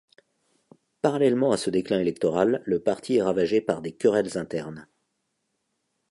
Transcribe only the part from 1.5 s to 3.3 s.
à ce déclin électoral, le parti est